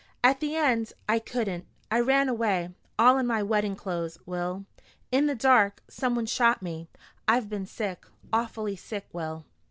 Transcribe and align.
At 0.23 0.39
the 0.39 0.55
end 0.55 0.93
I 1.07 1.19
couldn't! 1.19 1.67
I 1.91 1.99
ran 1.99 2.27
away, 2.27 2.71
all 2.97 3.19
in 3.19 3.27
my 3.27 3.43
wedding 3.43 3.75
clothes, 3.75 4.17
Will. 4.25 4.65
In 5.11 5.27
the 5.27 5.35
dark. 5.35 5.83
Someone 5.91 6.25
shot 6.25 6.59
me. 6.63 6.87
I've 7.27 7.49
been 7.49 7.67
sick, 7.67 8.07
awfully 8.33 8.75
sick, 8.75 9.05
Will." 9.13 9.45